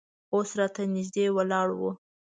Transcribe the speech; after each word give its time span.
اوس 0.33 0.49
راته 0.59 0.81
نږدې 0.95 1.25
ولاړ 1.35 1.67
و. 1.79 1.81